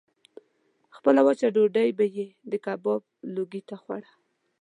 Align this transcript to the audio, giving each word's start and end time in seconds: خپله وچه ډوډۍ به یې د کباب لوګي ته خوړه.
خپله 0.95 1.21
وچه 1.27 1.47
ډوډۍ 1.55 1.89
به 1.97 2.05
یې 2.17 2.27
د 2.51 2.53
کباب 2.65 3.01
لوګي 3.33 3.61
ته 3.67 3.75
خوړه. 3.81 4.11